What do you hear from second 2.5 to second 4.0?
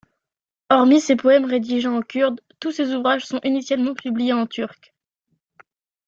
tous ses ouvrages sont initialement